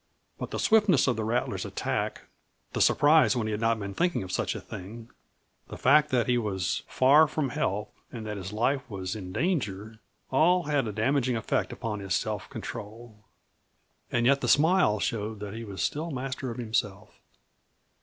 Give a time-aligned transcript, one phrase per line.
[0.39, 2.21] But the swiftness of the rattler's attack,
[2.73, 5.11] the surprise when he had not been thinking of such a thing,
[5.67, 9.99] the fact that he was far from help and that his life was in danger
[10.31, 13.19] all had a damaging effect upon his self control.
[14.11, 17.19] And yet the smile showed that he was still master of himself.